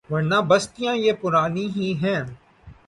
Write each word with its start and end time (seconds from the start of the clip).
ورنہ 0.09 0.39
بستیاں 0.49 0.95
یہ 0.95 1.13
پرانی 1.21 1.65
ہی 1.75 1.87
ہیں۔ 2.01 2.21